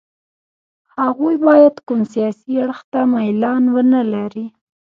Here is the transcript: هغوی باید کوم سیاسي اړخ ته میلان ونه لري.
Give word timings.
هغوی 1.01 1.35
باید 1.45 1.75
کوم 1.87 2.01
سیاسي 2.13 2.51
اړخ 2.63 2.79
ته 2.91 2.99
میلان 3.13 3.63
ونه 3.73 4.01
لري. 4.13 4.45